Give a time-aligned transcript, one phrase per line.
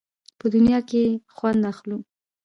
[0.39, 1.97] په دنیا کې یې خوند اخلو.